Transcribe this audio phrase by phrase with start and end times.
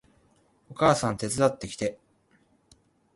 [0.67, 1.99] お母さん手伝ってきて